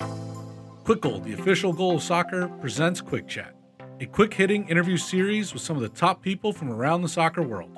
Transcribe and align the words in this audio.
Kwik 0.00 1.02
Goal, 1.02 1.20
the 1.20 1.34
official 1.34 1.72
goal 1.72 1.96
of 1.96 2.02
soccer, 2.02 2.48
presents 2.60 3.02
Kwik 3.02 3.28
Chat, 3.28 3.54
a 4.00 4.06
quick 4.06 4.32
hitting 4.32 4.66
interview 4.68 4.96
series 4.96 5.52
with 5.52 5.62
some 5.62 5.76
of 5.76 5.82
the 5.82 5.90
top 5.90 6.22
people 6.22 6.52
from 6.52 6.70
around 6.70 7.02
the 7.02 7.08
soccer 7.08 7.42
world. 7.42 7.76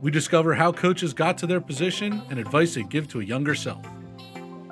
We 0.00 0.10
discover 0.12 0.54
how 0.54 0.72
coaches 0.72 1.12
got 1.12 1.36
to 1.38 1.46
their 1.46 1.60
position 1.60 2.22
and 2.30 2.38
advice 2.38 2.74
they 2.74 2.84
give 2.84 3.08
to 3.08 3.20
a 3.20 3.24
younger 3.24 3.56
self. 3.56 3.84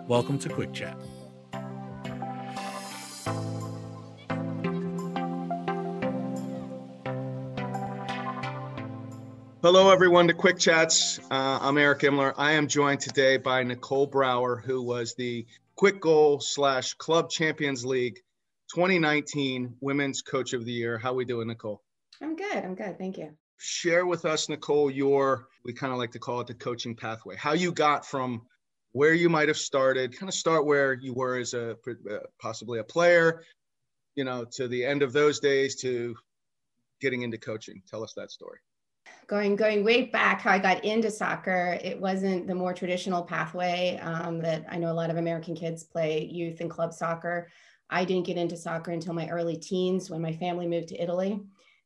Welcome 0.07 0.39
to 0.39 0.49
Kwik 0.49 0.73
Chat. 0.73 0.97
Hello, 9.63 9.91
everyone, 9.91 10.29
to 10.29 10.35
Kwik 10.35 10.59
Chats. 10.59 11.19
Uh, 11.31 11.59
I'm 11.61 11.77
Eric 11.77 12.01
Imler. 12.01 12.33
I 12.39 12.53
am 12.53 12.67
joined 12.67 13.01
today 13.01 13.37
by 13.37 13.63
Nicole 13.63 14.07
Brower, 14.07 14.57
who 14.57 14.81
was 14.81 15.15
the 15.15 15.47
Kwik 15.81 15.99
Goal 15.99 16.41
slash 16.41 16.93
Club 16.93 17.31
Champions 17.31 17.87
League 17.87 18.17
2019 18.75 19.77
Women's 19.81 20.21
Coach 20.21 20.53
of 20.53 20.67
the 20.67 20.73
Year. 20.73 20.99
How 20.99 21.15
we 21.15 21.25
doing, 21.25 21.49
Nicole? 21.49 21.81
I'm 22.21 22.37
good. 22.37 22.57
I'm 22.57 22.75
good. 22.75 22.99
Thank 22.99 23.17
you. 23.17 23.31
Share 23.57 24.05
with 24.05 24.27
us, 24.27 24.51
Nicole, 24.51 24.91
your 24.91 25.47
we 25.65 25.73
kind 25.73 25.91
of 25.91 25.99
like 25.99 26.11
to 26.11 26.19
call 26.19 26.39
it 26.43 26.47
the 26.49 26.53
coaching 26.53 26.95
pathway. 26.95 27.35
How 27.35 27.55
you 27.55 27.73
got 27.73 28.05
from 28.05 28.43
where 28.93 29.15
you 29.15 29.31
might 29.31 29.49
have 29.49 29.57
started, 29.57 30.15
kind 30.19 30.29
of 30.29 30.35
start 30.35 30.67
where 30.67 30.93
you 30.93 31.15
were 31.15 31.39
as 31.39 31.55
a 31.55 31.71
uh, 31.71 32.19
possibly 32.39 32.81
a 32.81 32.85
player, 32.85 33.43
you 34.17 34.25
know, 34.25 34.45
to 34.57 34.69
the 34.69 34.85
end 34.85 35.03
of 35.03 35.15
those 35.15 35.41
days 35.41 35.77
to 35.77 36.15
getting 37.01 37.23
into 37.23 37.39
coaching. 37.39 37.81
Tell 37.89 38.05
us 38.05 38.13
that 38.19 38.31
story 38.31 38.59
going 39.31 39.55
going 39.55 39.85
way 39.85 40.03
back 40.07 40.41
how 40.41 40.51
i 40.51 40.59
got 40.59 40.85
into 40.85 41.09
soccer 41.09 41.79
it 41.85 41.99
wasn't 42.01 42.49
the 42.49 42.55
more 42.55 42.75
traditional 42.75 43.23
pathway 43.23 43.97
um, 44.03 44.41
that 44.41 44.67
i 44.69 44.77
know 44.77 44.91
a 44.91 44.93
lot 44.93 45.09
of 45.09 45.17
american 45.17 45.55
kids 45.55 45.85
play 45.85 46.25
youth 46.25 46.61
and 46.61 46.69
club 46.69 46.93
soccer. 46.93 47.49
I 47.93 48.05
didn't 48.05 48.27
get 48.27 48.37
into 48.37 48.57
soccer 48.57 48.93
until 48.93 49.15
my 49.15 49.29
early 49.29 49.57
teens 49.57 50.11
when 50.11 50.21
my 50.21 50.33
family 50.33 50.67
moved 50.67 50.89
to 50.89 51.03
italy. 51.03 51.41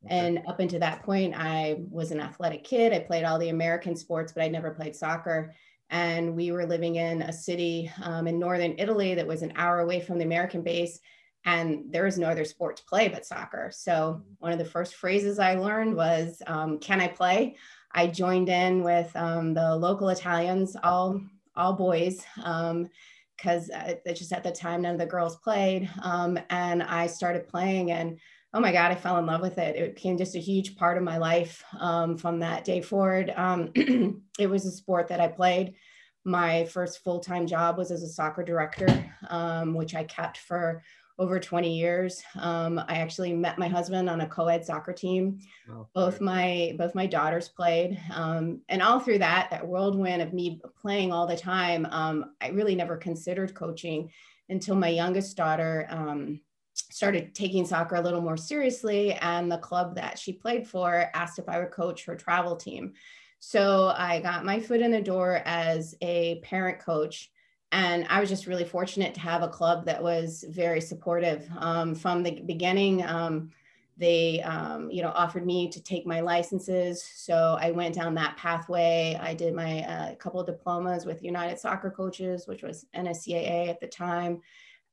And 0.07 0.41
up 0.47 0.59
until 0.59 0.79
that 0.79 1.03
point 1.03 1.35
i 1.37 1.77
was 1.89 2.09
an 2.11 2.19
athletic 2.19 2.63
kid. 2.63 2.93
I 2.93 2.99
played 2.99 3.25
all 3.25 3.37
the 3.37 3.49
american 3.49 3.95
sports 3.95 4.33
but 4.33 4.43
i 4.43 4.47
never 4.47 4.71
played 4.71 4.95
soccer. 4.95 5.53
And 5.91 6.35
we 6.35 6.51
were 6.51 6.65
living 6.65 6.95
in 6.95 7.21
a 7.21 7.31
city 7.31 7.91
um, 8.01 8.27
in 8.27 8.39
northern 8.39 8.73
italy 8.79 9.13
that 9.13 9.27
was 9.27 9.43
an 9.43 9.53
hour 9.55 9.81
away 9.81 9.99
from 9.99 10.17
the 10.17 10.25
american 10.25 10.63
base 10.63 10.99
and 11.45 11.83
there 11.91 12.03
was 12.03 12.17
no 12.17 12.27
other 12.27 12.43
sport 12.43 12.77
to 12.77 12.85
play 12.85 13.07
but 13.07 13.25
soccer. 13.25 13.71
So 13.71 14.21
one 14.39 14.51
of 14.51 14.57
the 14.57 14.65
first 14.65 14.95
phrases 14.95 15.39
I 15.39 15.55
learned 15.55 15.95
was, 15.95 16.41
um, 16.47 16.79
"Can 16.79 16.99
I 16.99 17.07
play?" 17.07 17.55
I 17.91 18.07
joined 18.07 18.49
in 18.49 18.83
with 18.83 19.15
um, 19.15 19.53
the 19.53 19.75
local 19.75 20.09
Italians, 20.09 20.75
all 20.83 21.21
all 21.55 21.73
boys, 21.73 22.25
because 22.35 23.69
um, 23.73 23.95
just 24.07 24.33
at 24.33 24.43
the 24.43 24.51
time 24.51 24.81
none 24.81 24.93
of 24.93 24.99
the 24.99 25.05
girls 25.05 25.37
played, 25.37 25.89
um, 26.01 26.37
and 26.49 26.83
I 26.83 27.07
started 27.07 27.47
playing 27.47 27.91
and. 27.91 28.19
Oh 28.53 28.61
my 28.61 28.71
God, 28.71 28.89
I 28.89 28.95
fell 28.95 29.17
in 29.17 29.25
love 29.25 29.41
with 29.41 29.57
it. 29.57 29.75
It 29.75 29.95
became 29.95 30.17
just 30.17 30.37
a 30.37 30.39
huge 30.39 30.77
part 30.77 30.95
of 30.95 31.03
my 31.03 31.17
life 31.17 31.61
um, 31.77 32.17
from 32.17 32.39
that 32.39 32.63
day 32.63 32.79
forward. 32.79 33.33
Um, 33.35 33.73
it 34.39 34.49
was 34.49 34.65
a 34.65 34.71
sport 34.71 35.09
that 35.09 35.19
I 35.19 35.27
played 35.27 35.73
my 36.25 36.65
first 36.65 37.03
full-time 37.03 37.45
job 37.45 37.77
was 37.77 37.91
as 37.91 38.01
a 38.01 38.07
soccer 38.07 38.43
director 38.43 39.13
um, 39.29 39.75
which 39.75 39.93
i 39.95 40.03
kept 40.03 40.39
for 40.39 40.81
over 41.17 41.39
20 41.39 41.73
years. 41.73 42.23
Um, 42.35 42.79
I 42.87 42.97
actually 42.97 43.33
met 43.33 43.57
my 43.57 43.67
husband 43.67 44.09
on 44.09 44.21
a 44.21 44.27
co-ed 44.27 44.65
soccer 44.65 44.91
team. 44.91 45.39
Oh, 45.71 45.87
both 45.93 46.19
my 46.19 46.75
both 46.77 46.93
my 46.93 47.05
daughters 47.05 47.47
played, 47.47 47.99
um, 48.13 48.61
and 48.67 48.81
all 48.81 48.99
through 48.99 49.19
that 49.19 49.49
that 49.51 49.65
whirlwind 49.65 50.21
of 50.21 50.33
me 50.33 50.61
playing 50.81 51.13
all 51.13 51.27
the 51.27 51.37
time, 51.37 51.87
um, 51.89 52.33
I 52.41 52.49
really 52.49 52.75
never 52.75 52.97
considered 52.97 53.55
coaching 53.55 54.11
until 54.49 54.75
my 54.75 54.89
youngest 54.89 55.37
daughter 55.37 55.87
um, 55.89 56.41
started 56.73 57.33
taking 57.33 57.65
soccer 57.65 57.95
a 57.95 58.01
little 58.01 58.21
more 58.21 58.37
seriously, 58.37 59.13
and 59.13 59.49
the 59.51 59.57
club 59.57 59.95
that 59.95 60.19
she 60.19 60.33
played 60.33 60.67
for 60.67 61.09
asked 61.13 61.39
if 61.39 61.47
I 61.47 61.59
would 61.59 61.71
coach 61.71 62.05
her 62.05 62.15
travel 62.15 62.57
team. 62.57 62.93
So 63.39 63.93
I 63.95 64.19
got 64.19 64.45
my 64.45 64.59
foot 64.59 64.81
in 64.81 64.91
the 64.91 65.01
door 65.01 65.41
as 65.45 65.95
a 66.01 66.39
parent 66.39 66.79
coach 66.79 67.29
and 67.75 68.07
I 68.09 68.21
was 68.21 68.29
just 68.29 68.47
really 68.47 68.63
fortunate 68.63 69.13
to 69.15 69.19
have 69.19 69.43
a 69.43 69.49
club 69.49 69.83
that 69.83 70.01
was 70.01 70.45
very 70.47 70.79
supportive 70.79 71.45
um, 71.57 71.93
from 71.93 72.23
the 72.23 72.39
beginning. 72.45 73.05
Um, 73.05 73.51
they, 73.97 74.41
um, 74.43 74.89
you 74.89 75.01
know, 75.01 75.09
offered 75.09 75.45
me 75.45 75.69
to 75.71 75.83
take 75.83 76.07
my 76.07 76.21
licenses, 76.21 77.03
so 77.03 77.57
I 77.59 77.71
went 77.71 77.93
down 77.93 78.15
that 78.15 78.37
pathway. 78.37 79.19
I 79.21 79.33
did 79.33 79.53
my 79.53 79.81
uh, 79.81 80.15
couple 80.15 80.39
of 80.39 80.45
diplomas 80.45 81.05
with 81.05 81.21
United 81.21 81.59
Soccer 81.59 81.91
Coaches, 81.91 82.47
which 82.47 82.63
was 82.63 82.85
NSCAA 82.95 83.67
at 83.67 83.81
the 83.81 83.87
time, 83.87 84.39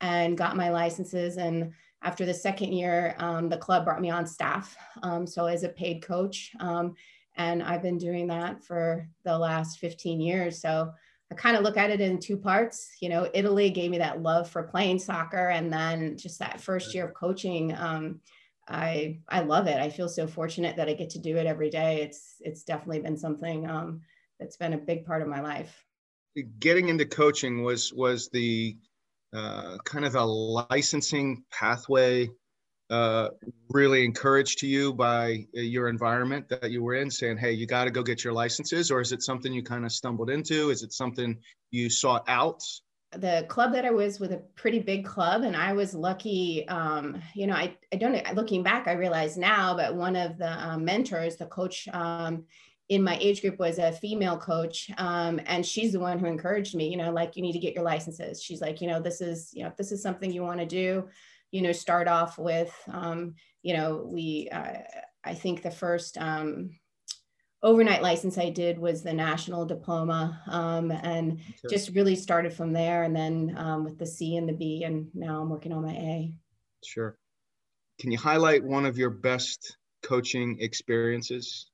and 0.01 0.37
got 0.37 0.57
my 0.57 0.71
licenses. 0.71 1.37
And 1.37 1.73
after 2.03 2.27
the 2.27 2.35
second 2.35 2.73
year, 2.73 3.15
um, 3.19 3.49
the 3.49 3.59
club 3.59 3.85
brought 3.85 4.01
me 4.01 4.11
on 4.11 4.27
staff, 4.27 4.77
um, 5.05 5.25
so 5.25 5.47
as 5.47 5.63
a 5.63 5.69
paid 5.69 6.03
coach, 6.03 6.51
um, 6.59 6.97
and 7.37 7.63
I've 7.63 7.83
been 7.83 7.99
doing 7.99 8.27
that 8.27 8.65
for 8.65 9.09
the 9.23 9.39
last 9.39 9.79
15 9.79 10.21
years. 10.21 10.61
So 10.61 10.93
I 11.33 11.35
kind 11.35 11.57
of 11.57 11.63
look 11.63 11.79
at 11.79 11.89
it 11.89 12.03
in 12.03 12.19
two 12.19 12.37
parts. 12.37 12.91
You 13.01 13.09
know, 13.09 13.27
Italy 13.33 13.71
gave 13.71 13.91
me 13.91 13.99
that 13.99 14.21
love 14.21 14.51
for 14.51 14.65
playing 14.65 14.99
soccer, 14.99 15.49
and 15.49 15.73
then 15.73 16.19
just 16.19 16.39
that 16.41 16.61
first 16.61 16.95
year 16.95 17.07
of 17.07 17.15
coaching. 17.15 17.75
Um, 17.75 18.21
I 18.69 19.21
I 19.31 19.41
love 19.41 19.67
it. 19.67 19.79
I 19.79 19.89
feel 19.89 20.11
so 20.11 20.27
fortunate 20.27 20.77
that 20.77 20.91
I 20.91 20.93
get 20.93 21.09
to 21.11 21.19
do 21.19 21.39
it 21.39 21.47
every 21.47 21.71
day. 21.71 22.03
It's 22.03 22.35
it's 22.41 22.65
definitely 22.65 23.01
been 23.01 23.17
something 23.17 23.69
um, 23.69 24.03
that's 24.39 24.59
been 24.59 24.75
a 24.75 24.79
big 24.79 25.07
part 25.07 25.23
of 25.23 25.29
my 25.29 25.41
life. 25.41 25.75
Getting 26.59 26.91
into 26.91 27.07
coaching 27.07 27.65
was 27.65 27.95
was 27.95 28.29
the 28.29 28.77
uh, 29.33 29.79
kind 29.85 30.05
of 30.05 30.15
a 30.15 30.25
licensing 30.25 31.45
pathway 31.51 32.29
uh, 32.93 33.31
really 33.71 34.05
encouraged 34.05 34.59
to 34.59 34.67
you 34.67 34.93
by 34.93 35.47
uh, 35.57 35.61
your 35.61 35.89
environment 35.89 36.47
that 36.51 36.71
you 36.71 36.83
were 36.83 36.95
in 36.95 37.11
saying 37.11 37.39
hey 37.39 37.51
you 37.51 37.67
got 37.67 37.85
to 37.85 37.91
go 37.91 38.03
get 38.03 38.23
your 38.23 38.35
licenses 38.35 38.91
or 38.91 39.01
is 39.01 39.13
it 39.13 39.23
something 39.23 39.51
you 39.51 39.63
kind 39.63 39.87
of 39.87 39.93
stumbled 39.93 40.29
into? 40.29 40.69
Is 40.69 40.83
it 40.83 40.93
something 40.93 41.39
you 41.71 41.89
sought 41.89 42.23
out? 42.29 42.63
The 43.13 43.47
club 43.49 43.73
that 43.73 43.85
i 43.85 43.91
was 43.91 44.21
with 44.21 44.33
a 44.33 44.43
pretty 44.57 44.79
big 44.79 45.05
club 45.05 45.43
and 45.43 45.55
i 45.55 45.73
was 45.75 45.95
lucky 45.95 46.67
um, 46.69 47.21
you 47.35 47.47
know 47.47 47.55
I, 47.55 47.77
I 47.93 47.97
don't 47.97 48.35
looking 48.35 48.63
back 48.63 48.89
i 48.89 48.93
realize 48.93 49.37
now 49.37 49.77
but 49.77 49.95
one 49.95 50.17
of 50.17 50.39
the 50.39 50.51
um, 50.51 50.85
mentors 50.85 51.37
the 51.37 51.47
coach 51.47 51.89
um, 51.93 52.45
in 52.89 53.03
my 53.03 53.19
age 53.21 53.43
group 53.43 53.59
was 53.59 53.79
a 53.79 53.93
female 53.93 54.39
coach 54.39 54.91
um, 54.97 55.41
and 55.45 55.65
she's 55.65 55.93
the 55.93 56.01
one 56.01 56.19
who 56.19 56.27
encouraged 56.27 56.75
me 56.75 56.89
you 56.89 56.97
know 56.97 57.11
like 57.11 57.37
you 57.37 57.43
need 57.43 57.53
to 57.53 57.59
get 57.59 57.75
your 57.75 57.85
licenses. 57.85 58.43
She's 58.43 58.63
like 58.63 58.81
you 58.81 58.89
know 58.89 59.01
this 59.01 59.21
is 59.21 59.51
you 59.53 59.63
know 59.63 59.69
if 59.69 59.77
this 59.77 59.93
is 59.93 60.03
something 60.03 60.33
you 60.33 60.43
want 60.43 60.61
to 60.61 60.67
do 60.67 61.09
you 61.53 61.63
know, 61.63 61.71
start 61.71 62.09
off 62.09 62.39
with, 62.39 62.75
um, 62.89 63.35
you 63.63 63.77
know, 63.77 64.05
we, 64.11 64.49
uh, 64.51 64.79
I 65.23 65.35
think 65.35 65.63
the 65.63 65.71
first 65.71 66.19
um, 66.19 66.71
overnight 67.63 68.03
license 68.03 68.39
I 68.39 68.49
did 68.49 68.79
was 68.79 69.03
the 69.03 69.13
national 69.13 69.67
diploma 69.67 70.43
um, 70.49 70.91
and 70.91 71.41
just 71.71 71.95
really 71.95 72.17
started 72.17 72.53
from 72.53 72.73
there. 72.73 73.05
And 73.05 73.15
then 73.15 73.55
um, 73.57 73.85
with 73.85 73.99
the 73.99 74.07
C 74.07 74.37
and 74.37 74.49
the 74.49 74.55
B, 74.55 74.83
and 74.85 75.09
now 75.15 75.41
I'm 75.41 75.51
working 75.51 75.73
on 75.73 75.85
my 75.85 75.93
A. 75.93 76.35
Sure. 76.83 77.17
Can 78.01 78.11
you 78.11 78.19
highlight 78.19 78.65
one 78.65 78.87
of 78.87 78.99
your 78.99 79.11
best 79.11 79.77
coaching 80.03 80.57
experiences? 80.59 81.69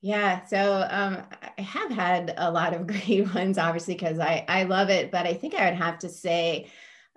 Yeah, 0.00 0.44
so 0.46 0.84
um, 0.90 1.22
I 1.56 1.60
have 1.60 1.92
had 1.92 2.34
a 2.36 2.50
lot 2.50 2.74
of 2.74 2.86
great 2.88 3.32
ones, 3.34 3.58
obviously, 3.58 3.94
because 3.94 4.18
I, 4.18 4.44
I 4.48 4.64
love 4.64 4.88
it. 4.88 5.12
But 5.12 5.26
I 5.26 5.34
think 5.34 5.54
I 5.54 5.66
would 5.66 5.78
have 5.78 5.98
to 6.00 6.08
say 6.08 6.70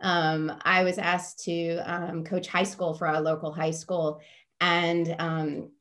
um, 0.05 0.59
I 0.63 0.83
was 0.83 0.99
asked 0.99 1.43
to 1.45 1.77
um, 1.79 2.23
coach 2.23 2.47
high 2.47 2.63
school 2.63 2.93
for 2.93 3.07
our 3.07 3.19
local 3.19 3.51
high 3.51 3.71
school, 3.71 4.21
and 4.61 5.15
um, 5.17 5.71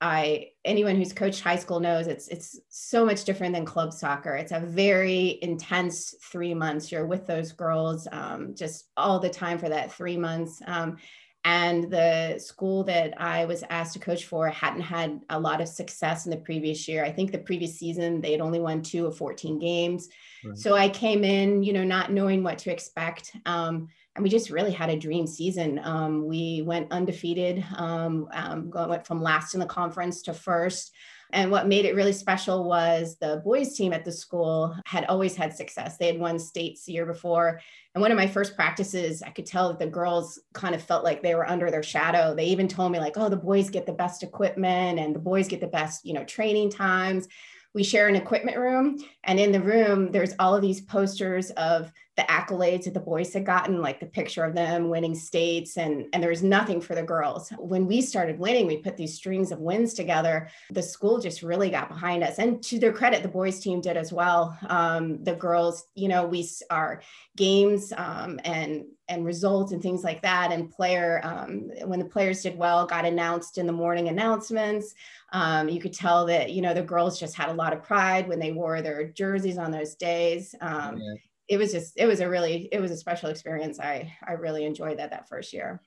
I 0.00 0.48
anyone 0.64 0.96
who's 0.96 1.12
coached 1.12 1.42
high 1.42 1.56
school 1.56 1.80
knows 1.80 2.06
it's 2.06 2.28
it's 2.28 2.58
so 2.70 3.04
much 3.04 3.24
different 3.24 3.54
than 3.54 3.66
club 3.66 3.92
soccer. 3.92 4.36
It's 4.36 4.52
a 4.52 4.60
very 4.60 5.38
intense 5.42 6.14
three 6.32 6.54
months. 6.54 6.90
You're 6.90 7.06
with 7.06 7.26
those 7.26 7.52
girls 7.52 8.08
um, 8.10 8.54
just 8.54 8.88
all 8.96 9.18
the 9.20 9.28
time 9.28 9.58
for 9.58 9.68
that 9.68 9.92
three 9.92 10.16
months. 10.16 10.62
Um, 10.66 10.96
and 11.44 11.90
the 11.90 12.38
school 12.38 12.84
that 12.84 13.20
I 13.20 13.44
was 13.44 13.62
asked 13.68 13.92
to 13.92 13.98
coach 13.98 14.24
for 14.24 14.48
hadn't 14.48 14.80
had 14.80 15.20
a 15.28 15.38
lot 15.38 15.60
of 15.60 15.68
success 15.68 16.24
in 16.24 16.30
the 16.30 16.38
previous 16.38 16.88
year. 16.88 17.04
I 17.04 17.12
think 17.12 17.32
the 17.32 17.38
previous 17.38 17.78
season 17.78 18.22
they 18.22 18.32
had 18.32 18.40
only 18.40 18.60
won 18.60 18.80
two 18.80 19.06
of 19.06 19.16
14 19.16 19.58
games. 19.58 20.08
Right. 20.42 20.56
So 20.56 20.74
I 20.74 20.88
came 20.88 21.22
in, 21.22 21.62
you 21.62 21.74
know, 21.74 21.84
not 21.84 22.10
knowing 22.10 22.42
what 22.42 22.58
to 22.58 22.72
expect. 22.72 23.36
Um, 23.44 23.88
and 24.16 24.22
we 24.22 24.30
just 24.30 24.48
really 24.48 24.72
had 24.72 24.88
a 24.88 24.98
dream 24.98 25.26
season. 25.26 25.80
Um, 25.82 26.26
we 26.26 26.62
went 26.62 26.92
undefeated, 26.92 27.64
um, 27.76 28.28
um 28.32 28.70
went 28.70 29.06
from 29.06 29.22
last 29.22 29.54
in 29.54 29.60
the 29.60 29.66
conference 29.66 30.22
to 30.22 30.32
first. 30.32 30.92
And 31.34 31.50
what 31.50 31.66
made 31.66 31.84
it 31.84 31.96
really 31.96 32.12
special 32.12 32.62
was 32.62 33.16
the 33.16 33.42
boys 33.44 33.76
team 33.76 33.92
at 33.92 34.04
the 34.04 34.12
school 34.12 34.74
had 34.86 35.04
always 35.06 35.34
had 35.34 35.52
success. 35.52 35.96
They 35.96 36.06
had 36.06 36.20
won 36.20 36.38
states 36.38 36.84
the 36.84 36.92
year 36.92 37.04
before. 37.04 37.60
And 37.94 38.00
one 38.00 38.12
of 38.12 38.16
my 38.16 38.28
first 38.28 38.54
practices, 38.54 39.20
I 39.20 39.30
could 39.30 39.44
tell 39.44 39.68
that 39.68 39.80
the 39.80 39.86
girls 39.88 40.38
kind 40.52 40.76
of 40.76 40.82
felt 40.82 41.02
like 41.02 41.22
they 41.22 41.34
were 41.34 41.48
under 41.48 41.72
their 41.72 41.82
shadow. 41.82 42.36
They 42.36 42.46
even 42.46 42.68
told 42.68 42.92
me 42.92 43.00
like, 43.00 43.16
oh, 43.16 43.28
the 43.28 43.36
boys 43.36 43.68
get 43.68 43.84
the 43.84 43.92
best 43.92 44.22
equipment 44.22 45.00
and 45.00 45.12
the 45.12 45.18
boys 45.18 45.48
get 45.48 45.60
the 45.60 45.66
best, 45.66 46.06
you 46.06 46.14
know, 46.14 46.24
training 46.24 46.70
times. 46.70 47.26
we 47.74 47.82
share 47.82 48.06
an 48.06 48.16
equipment 48.16 48.56
room 48.56 48.96
and 49.24 49.40
in 49.40 49.50
the 49.50 49.60
room 49.60 50.12
there's 50.12 50.34
all 50.38 50.54
of 50.54 50.62
these 50.62 50.80
posters 50.82 51.50
of 51.50 51.92
the 52.16 52.22
accolades 52.22 52.84
that 52.84 52.94
the 52.94 53.00
boys 53.00 53.32
had 53.32 53.44
gotten 53.44 53.82
like 53.82 53.98
the 53.98 54.06
picture 54.06 54.44
of 54.44 54.54
them 54.54 54.88
winning 54.88 55.14
states 55.14 55.76
and 55.76 56.06
and 56.12 56.22
there 56.22 56.30
was 56.30 56.42
nothing 56.42 56.80
for 56.80 56.94
the 56.94 57.02
girls. 57.02 57.50
When 57.58 57.86
we 57.86 58.00
started 58.00 58.38
winning 58.38 58.66
we 58.66 58.76
put 58.76 58.96
these 58.96 59.14
strings 59.14 59.50
of 59.50 59.58
wins 59.58 59.94
together. 59.94 60.48
The 60.70 60.82
school 60.82 61.18
just 61.18 61.42
really 61.42 61.70
got 61.70 61.88
behind 61.88 62.22
us. 62.22 62.38
And 62.38 62.62
to 62.64 62.78
their 62.78 62.92
credit 62.92 63.22
the 63.22 63.28
boys 63.28 63.58
team 63.58 63.80
did 63.80 63.96
as 63.96 64.12
well. 64.12 64.56
Um, 64.68 65.24
the 65.24 65.34
girls 65.34 65.88
you 65.94 66.08
know 66.08 66.26
we 66.26 66.48
our 66.70 67.02
games 67.36 67.92
um, 67.96 68.38
and 68.44 68.84
and 69.08 69.24
results 69.24 69.72
and 69.72 69.82
things 69.82 70.04
like 70.04 70.22
that. 70.22 70.52
And 70.52 70.70
player 70.70 71.20
um, 71.24 71.70
when 71.84 71.98
the 71.98 72.04
players 72.04 72.42
did 72.42 72.56
well 72.56 72.86
got 72.86 73.04
announced 73.04 73.58
in 73.58 73.66
the 73.66 73.72
morning 73.72 74.08
announcements. 74.08 74.94
Um, 75.32 75.68
you 75.68 75.80
could 75.80 75.92
tell 75.92 76.26
that 76.26 76.52
you 76.52 76.62
know 76.62 76.74
the 76.74 76.82
girls 76.82 77.18
just 77.18 77.34
had 77.34 77.48
a 77.48 77.54
lot 77.54 77.72
of 77.72 77.82
pride 77.82 78.28
when 78.28 78.38
they 78.38 78.52
wore 78.52 78.82
their 78.82 79.08
jerseys 79.08 79.58
on 79.58 79.72
those 79.72 79.96
days. 79.96 80.54
Um, 80.60 80.98
yeah. 80.98 81.14
It 81.48 81.56
was 81.56 81.72
just 81.72 81.94
it 81.96 82.06
was 82.06 82.20
a 82.20 82.28
really 82.28 82.68
it 82.72 82.80
was 82.80 82.90
a 82.90 82.96
special 82.96 83.30
experience. 83.30 83.78
I 83.80 84.12
i 84.26 84.32
really 84.32 84.64
enjoyed 84.64 84.98
that 84.98 85.10
that 85.10 85.28
first 85.28 85.52
year. 85.52 85.80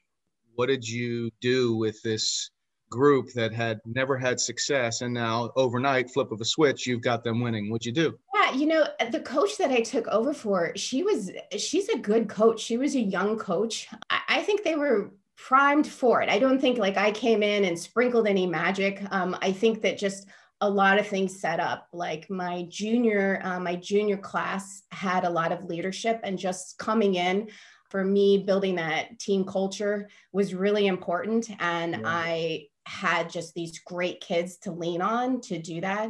What 0.55 0.67
did 0.67 0.87
you 0.87 1.29
do 1.41 1.75
with 1.75 2.01
this 2.01 2.49
group 2.89 3.31
that 3.33 3.53
had 3.53 3.79
never 3.85 4.17
had 4.17 4.39
success 4.39 5.01
and 5.01 5.13
now 5.13 5.51
overnight 5.57 6.09
flip 6.09 6.31
of 6.31 6.39
a 6.39 6.45
switch 6.45 6.87
you've 6.87 7.01
got 7.01 7.23
them 7.23 7.41
winning? 7.41 7.69
What'd 7.69 7.85
you 7.85 7.91
do? 7.91 8.17
Yeah 8.33 8.53
you 8.53 8.65
know 8.65 8.87
the 9.11 9.19
coach 9.19 9.57
that 9.57 9.71
i 9.71 9.81
took 9.81 10.07
over 10.07 10.33
for 10.33 10.71
she 10.75 11.03
was 11.03 11.31
she's 11.57 11.89
a 11.89 11.97
good 11.97 12.29
coach. 12.29 12.59
She 12.59 12.77
was 12.77 12.95
a 12.95 12.99
young 12.99 13.37
coach. 13.37 13.87
I, 14.09 14.19
I 14.29 14.41
think 14.41 14.63
they 14.63 14.75
were 14.75 15.11
primed 15.35 15.87
for 15.87 16.21
it. 16.21 16.29
I 16.29 16.39
don't 16.39 16.59
think 16.59 16.77
like 16.77 16.97
i 16.97 17.11
came 17.11 17.43
in 17.43 17.65
and 17.65 17.77
sprinkled 17.77 18.27
any 18.27 18.45
magic. 18.45 19.03
Um, 19.11 19.35
i 19.41 19.51
think 19.51 19.81
that 19.81 19.97
just 19.97 20.27
a 20.61 20.69
lot 20.69 20.97
of 20.97 21.07
things 21.07 21.39
set 21.39 21.59
up 21.59 21.87
like 21.93 22.29
my 22.29 22.65
junior 22.69 23.39
uh, 23.43 23.59
my 23.59 23.75
junior 23.75 24.17
class 24.17 24.83
had 24.91 25.23
a 25.23 25.29
lot 25.29 25.51
of 25.51 25.65
leadership 25.65 26.19
and 26.23 26.39
just 26.39 26.77
coming 26.77 27.15
in 27.15 27.47
for 27.89 28.03
me 28.03 28.39
building 28.39 28.75
that 28.75 29.19
team 29.19 29.45
culture 29.45 30.09
was 30.33 30.55
really 30.55 30.87
important 30.87 31.49
and 31.59 31.91
yeah. 31.91 32.01
i 32.05 32.67
had 32.87 33.29
just 33.29 33.53
these 33.53 33.79
great 33.79 34.21
kids 34.21 34.57
to 34.57 34.71
lean 34.71 35.01
on 35.01 35.41
to 35.41 35.59
do 35.59 35.81
that. 35.81 36.09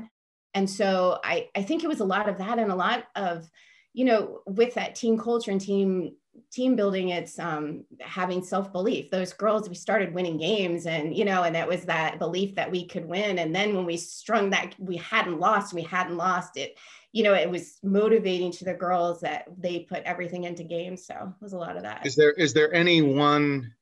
And 0.53 0.69
so 0.69 1.19
I, 1.23 1.49
I 1.55 1.63
think 1.63 1.83
it 1.83 1.87
was 1.87 2.01
a 2.01 2.05
lot 2.05 2.29
of 2.29 2.37
that 2.37 2.59
and 2.59 2.71
a 2.71 2.75
lot 2.75 3.05
of, 3.15 3.49
you 3.93 4.05
know, 4.05 4.41
with 4.45 4.75
that 4.75 4.93
team 4.93 5.17
culture 5.17 5.49
and 5.49 5.59
team 5.59 6.15
team 6.51 6.75
building, 6.75 7.09
it's 7.09 7.39
um, 7.39 7.83
having 8.01 8.43
self-belief. 8.43 9.11
Those 9.11 9.33
girls, 9.33 9.67
we 9.69 9.75
started 9.75 10.13
winning 10.13 10.37
games 10.37 10.85
and, 10.85 11.15
you 11.15 11.25
know, 11.25 11.43
and 11.43 11.55
that 11.55 11.67
was 11.67 11.83
that 11.85 12.19
belief 12.19 12.55
that 12.55 12.71
we 12.71 12.85
could 12.85 13.05
win. 13.05 13.39
And 13.39 13.55
then 13.55 13.75
when 13.75 13.85
we 13.85 13.97
strung 13.97 14.49
that, 14.51 14.75
we 14.79 14.97
hadn't 14.97 15.39
lost, 15.39 15.73
we 15.73 15.83
hadn't 15.83 16.17
lost 16.17 16.57
it, 16.57 16.77
you 17.11 17.23
know, 17.23 17.33
it 17.33 17.49
was 17.49 17.79
motivating 17.83 18.51
to 18.53 18.65
the 18.65 18.73
girls 18.73 19.21
that 19.21 19.45
they 19.57 19.79
put 19.79 20.03
everything 20.03 20.43
into 20.43 20.63
games. 20.63 21.05
So 21.05 21.15
it 21.15 21.43
was 21.43 21.53
a 21.53 21.57
lot 21.57 21.75
of 21.75 21.83
that. 21.83 22.05
Is 22.05 22.15
there, 22.15 22.31
is 22.33 22.53
there 22.53 22.73
any 22.73 23.01
one 23.01 23.73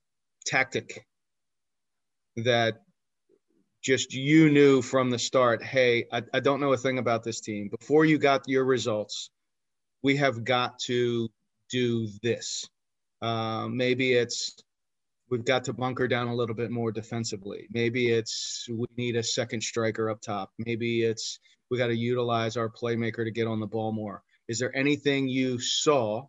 tactic 0.46 1.06
that 2.38 2.82
just 3.84 4.14
you 4.14 4.50
knew 4.50 4.82
from 4.82 5.10
the 5.10 5.20
start, 5.20 5.64
hey, 5.64 6.06
I, 6.12 6.24
I 6.34 6.40
don't 6.40 6.60
know 6.60 6.74
a 6.74 6.78
thing 6.78 6.98
about 6.98 7.24
this 7.24 7.40
team. 7.42 7.70
Before 7.70 8.06
you 8.06 8.18
got 8.18 8.48
your 8.48 8.66
results, 8.66 9.30
we 10.02 10.16
have 10.18 10.44
got 10.44 10.80
to 10.80 11.30
do 11.70 12.08
this. 12.22 12.68
Uh, 13.22 13.68
maybe 13.68 14.14
it's 14.14 14.56
we've 15.30 15.46
got 15.46 15.64
to 15.66 15.74
bunker 15.74 16.08
down 16.08 16.28
a 16.28 16.36
little 16.36 16.56
bit 16.56 16.72
more 16.72 16.92
defensively. 16.92 17.68
Maybe 17.72 18.12
it's 18.12 18.68
we 18.72 18.86
need 18.98 19.16
a 19.16 19.24
second 19.24 19.62
striker 19.62 20.10
up 20.10 20.22
top. 20.22 20.52
Maybe 20.60 21.04
it's 21.04 21.40
we 21.72 21.78
got 21.78 21.88
to 21.88 21.98
utilize 21.98 22.58
our 22.58 22.70
playmaker 22.70 23.24
to 23.24 23.32
get 23.32 23.48
on 23.48 23.60
the 23.60 23.68
ball 23.68 23.92
more. 23.92 24.24
Is 24.48 24.60
there 24.60 24.76
anything 24.76 25.28
you 25.28 25.60
saw 25.60 26.28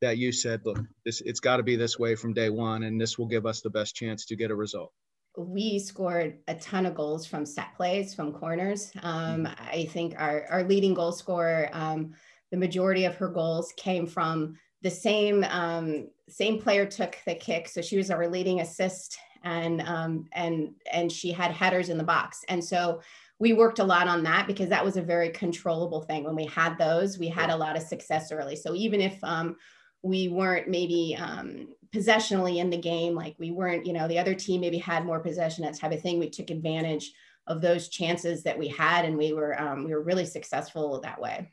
that 0.00 0.18
you 0.18 0.32
said, 0.32 0.62
look, 0.64 0.80
this 1.04 1.20
it's 1.20 1.40
got 1.40 1.58
to 1.58 1.62
be 1.62 1.76
this 1.76 1.98
way 1.98 2.16
from 2.16 2.34
day 2.34 2.50
one, 2.50 2.82
and 2.82 3.00
this 3.00 3.18
will 3.18 3.28
give 3.28 3.46
us 3.46 3.60
the 3.60 3.70
best 3.70 3.94
chance 3.94 4.26
to 4.26 4.36
get 4.36 4.50
a 4.50 4.56
result? 4.56 4.92
we 5.36 5.78
scored 5.78 6.38
a 6.48 6.54
ton 6.54 6.86
of 6.86 6.94
goals 6.94 7.26
from 7.26 7.46
set 7.46 7.74
plays, 7.76 8.14
from 8.14 8.32
corners. 8.32 8.92
Um, 9.02 9.44
mm-hmm. 9.44 9.64
I 9.70 9.86
think 9.86 10.14
our, 10.18 10.46
our 10.50 10.64
leading 10.64 10.94
goal 10.94 11.12
scorer, 11.12 11.70
um, 11.72 12.12
the 12.50 12.58
majority 12.58 13.06
of 13.06 13.16
her 13.16 13.28
goals 13.28 13.72
came 13.76 14.06
from 14.06 14.58
the 14.82 14.90
same 14.90 15.44
um, 15.44 16.08
same 16.28 16.60
player 16.60 16.86
took 16.86 17.16
the 17.26 17.34
kick, 17.34 17.68
so 17.68 17.80
she 17.80 17.96
was 17.96 18.10
our 18.10 18.28
leading 18.28 18.60
assist, 18.60 19.18
and 19.44 19.82
um, 19.82 20.28
and 20.32 20.74
and 20.90 21.10
she 21.10 21.32
had 21.32 21.50
headers 21.52 21.88
in 21.88 21.98
the 21.98 22.04
box, 22.04 22.44
and 22.48 22.62
so 22.64 23.00
we 23.38 23.52
worked 23.52 23.80
a 23.80 23.84
lot 23.84 24.06
on 24.06 24.22
that 24.22 24.46
because 24.46 24.68
that 24.68 24.84
was 24.84 24.96
a 24.96 25.02
very 25.02 25.30
controllable 25.30 26.02
thing. 26.02 26.22
When 26.22 26.36
we 26.36 26.46
had 26.46 26.78
those, 26.78 27.18
we 27.18 27.28
had 27.28 27.50
a 27.50 27.56
lot 27.56 27.76
of 27.76 27.82
success 27.82 28.30
early. 28.30 28.54
So 28.54 28.72
even 28.76 29.00
if 29.00 29.18
um, 29.24 29.56
we 30.02 30.28
weren't 30.28 30.68
maybe 30.68 31.16
um, 31.18 31.68
possessionally 31.92 32.58
in 32.58 32.70
the 32.70 32.76
game. 32.76 33.14
Like 33.14 33.36
we 33.38 33.50
weren't, 33.50 33.86
you 33.86 33.92
know, 33.92 34.08
the 34.08 34.18
other 34.18 34.34
team 34.34 34.60
maybe 34.60 34.78
had 34.78 35.04
more 35.04 35.20
possession, 35.20 35.64
that 35.64 35.78
type 35.78 35.92
of 35.92 36.00
thing. 36.00 36.18
We 36.18 36.30
took 36.30 36.50
advantage 36.50 37.12
of 37.46 37.60
those 37.60 37.88
chances 37.88 38.42
that 38.42 38.58
we 38.58 38.68
had, 38.68 39.04
and 39.04 39.16
we 39.16 39.32
were 39.32 39.60
um, 39.60 39.84
we 39.84 39.92
were 39.92 40.02
really 40.02 40.26
successful 40.26 41.00
that 41.00 41.20
way. 41.20 41.52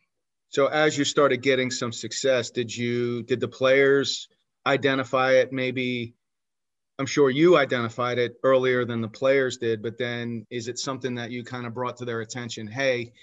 So 0.50 0.66
as 0.66 0.98
you 0.98 1.06
started 1.06 1.44
getting 1.44 1.70
some 1.70 1.92
success, 1.92 2.50
did 2.50 2.76
you 2.76 3.24
did 3.24 3.40
the 3.40 3.48
players 3.48 4.28
identify 4.66 5.34
it? 5.34 5.54
Maybe 5.54 6.16
I'm 6.98 7.06
sure 7.06 7.30
you 7.30 7.56
identified 7.56 8.18
it 8.18 8.36
earlier 8.44 8.84
than 8.84 9.02
the 9.02 9.08
players 9.08 9.58
did, 9.58 9.82
but 9.82 9.98
then 9.98 10.46
is 10.50 10.68
it 10.68 10.80
something 10.80 11.16
that 11.16 11.32
you 11.32 11.44
kind 11.44 11.66
of 11.66 11.74
brought 11.74 11.98
to 11.98 12.06
their 12.06 12.22
attention? 12.22 12.68
Hey, 12.68 13.14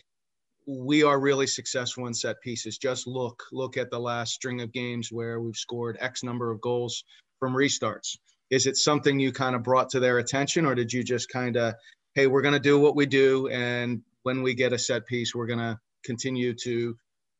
we 0.67 1.03
are 1.03 1.19
really 1.19 1.47
successful 1.47 2.07
in 2.07 2.15
set 2.15 2.41
pieces. 2.41 2.79
Just 2.79 3.07
look, 3.07 3.43
look 3.53 3.77
at 3.77 3.91
the 3.91 4.01
last 4.01 4.33
string 4.33 4.61
of 4.61 4.73
games 4.73 5.13
where 5.13 5.41
we've 5.41 5.57
scored 5.57 5.99
X 6.01 6.23
number 6.23 6.51
of 6.51 6.61
goals 6.61 7.05
from 7.39 7.55
restarts. 7.55 8.17
Is 8.51 8.67
it 8.67 8.77
something 8.77 9.19
you 9.19 9.33
kind 9.33 9.55
of 9.57 9.63
brought 9.63 9.91
to 9.91 10.01
their 10.01 10.19
attention, 10.19 10.65
or 10.65 10.75
did 10.75 10.93
you 10.93 11.03
just 11.03 11.29
kind 11.29 11.57
of, 11.57 11.75
hey, 12.15 12.29
we're 12.29 12.43
going 12.43 12.55
to 12.55 12.61
do 12.61 12.79
what 12.79 12.97
we 12.97 13.07
do, 13.07 13.49
and 13.49 14.03
when 14.23 14.43
we 14.43 14.55
get 14.55 14.73
a 14.73 14.79
set 14.79 15.07
piece, 15.07 15.35
we're 15.35 15.47
going 15.47 15.59
to 15.59 15.79
continue 16.05 16.55
to 16.63 16.97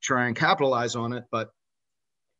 try 0.07 0.27
and 0.27 0.37
capitalize 0.37 0.97
on 0.97 1.13
it? 1.13 1.25
But 1.31 1.51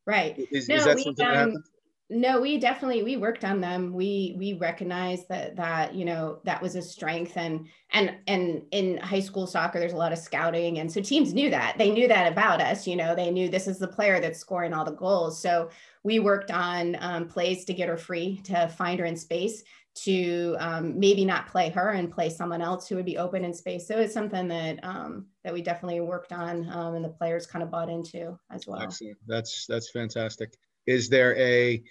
right, 0.05 0.37
is, 0.51 0.67
no, 0.67 0.75
is 0.75 0.85
that 0.85 0.95
we, 0.95 1.03
something 1.03 1.25
um, 1.25 1.33
that 1.33 1.39
happens? 1.39 1.69
no 2.09 2.39
we 2.39 2.57
definitely 2.57 3.03
we 3.03 3.17
worked 3.17 3.43
on 3.43 3.59
them. 3.59 3.93
We 3.93 4.35
we 4.37 4.53
recognized 4.53 5.27
that 5.27 5.55
that 5.57 5.93
you 5.93 6.05
know 6.05 6.39
that 6.45 6.61
was 6.61 6.75
a 6.75 6.81
strength. 6.81 7.35
And 7.35 7.67
and 7.91 8.15
and 8.27 8.63
in 8.71 8.97
high 8.97 9.19
school 9.19 9.45
soccer 9.45 9.79
there's 9.79 9.93
a 9.93 9.97
lot 9.97 10.13
of 10.13 10.17
scouting. 10.17 10.79
And 10.79 10.91
so 10.91 11.01
teams 11.01 11.33
knew 11.33 11.49
that. 11.49 11.77
They 11.77 11.91
knew 11.91 12.07
that 12.07 12.31
about 12.31 12.61
us 12.61 12.87
you 12.87 12.95
know 12.95 13.13
they 13.13 13.29
knew 13.29 13.49
this 13.49 13.67
is 13.67 13.77
the 13.77 13.87
player 13.87 14.21
that's 14.21 14.39
scoring 14.39 14.73
all 14.73 14.85
the 14.85 14.91
goals. 14.91 15.41
So 15.41 15.69
we 16.03 16.19
worked 16.19 16.51
on 16.51 16.95
um, 17.01 17.27
plays 17.27 17.65
to 17.65 17.73
get 17.73 17.89
her 17.89 17.97
free 17.97 18.39
to 18.45 18.69
find 18.69 18.99
her 18.99 19.05
in 19.05 19.17
space 19.17 19.63
to 20.03 20.55
um, 20.59 20.99
maybe 20.99 21.25
not 21.25 21.47
play 21.47 21.69
her 21.69 21.91
and 21.91 22.11
play 22.11 22.29
someone 22.29 22.61
else 22.61 22.87
who 22.87 22.95
would 22.95 23.05
be 23.05 23.17
open 23.17 23.43
in 23.43 23.53
space. 23.53 23.87
So 23.87 23.97
it's 23.97 24.13
something 24.13 24.47
that 24.47 24.83
um, 24.83 25.27
that 25.43 25.53
we 25.53 25.61
definitely 25.61 26.01
worked 26.01 26.31
on 26.31 26.69
um, 26.71 26.95
and 26.95 27.05
the 27.05 27.09
players 27.09 27.47
kind 27.47 27.63
of 27.63 27.71
bought 27.71 27.89
into 27.89 28.37
as 28.51 28.67
well. 28.67 28.81
Excellent. 28.81 29.17
That's 29.27 29.65
that's 29.67 29.89
fantastic. 29.91 30.53
Is 30.85 31.09
there 31.09 31.37
a 31.37 31.83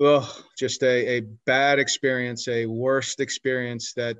well 0.00 0.28
just 0.58 0.82
a, 0.82 1.18
a 1.18 1.20
bad 1.46 1.78
experience 1.78 2.48
a 2.48 2.66
worst 2.66 3.20
experience 3.20 3.92
that 3.94 4.18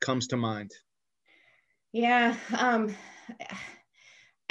comes 0.00 0.26
to 0.28 0.36
mind? 0.36 0.72
Yeah 1.92 2.36
um 2.56 2.94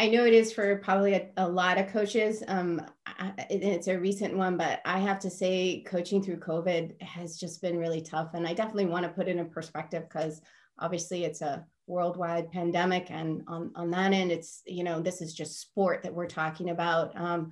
i 0.01 0.08
know 0.08 0.25
it 0.25 0.34
is 0.34 0.51
for 0.51 0.77
probably 0.77 1.13
a, 1.13 1.27
a 1.38 1.48
lot 1.48 1.77
of 1.77 1.88
coaches 1.88 2.43
um 2.48 2.81
I, 3.05 3.34
it's 3.50 3.88
a 3.88 4.00
recent 4.00 4.36
one 4.36 4.58
but 4.58 4.81
i 4.84 5.00
have 5.00 5.20
to 5.20 5.29
say 5.29 5.84
coaching 5.86 6.22
through 6.24 6.39
covid 6.39 7.00
has 7.01 7.38
just 7.38 7.62
been 7.62 7.77
really 7.77 8.01
tough 8.01 8.31
and 8.34 8.48
i 8.48 8.53
definitely 8.53 8.88
want 8.88 9.03
to 9.05 9.12
put 9.12 9.27
it 9.27 9.38
in 9.38 9.50
perspective 9.50 10.03
because 10.10 10.41
obviously 10.79 11.24
it's 11.24 11.41
a 11.41 11.65
worldwide 11.88 12.51
pandemic 12.51 13.12
and 13.12 13.43
on, 13.48 13.72
on 13.75 13.91
that 13.91 14.13
end 14.13 14.31
it's 14.31 14.62
you 14.65 14.84
know 14.84 15.00
this 15.00 15.22
is 15.22 15.34
just 15.34 15.62
sport 15.62 16.01
that 16.03 16.13
we're 16.13 16.27
talking 16.27 16.72
about 16.72 17.15
um, 17.15 17.51